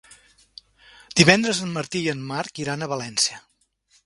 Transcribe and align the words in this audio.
Divendres 1.21 1.61
en 1.67 1.75
Martí 1.77 2.01
i 2.07 2.09
en 2.15 2.25
Marc 2.33 2.63
iran 2.65 2.83
a 2.83 2.89
València. 2.97 3.41